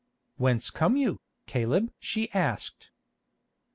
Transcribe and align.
"Whence 0.37 0.71
come 0.71 0.97
you, 0.97 1.21
Caleb?" 1.45 1.93
she 1.99 2.31
asked. 2.31 2.89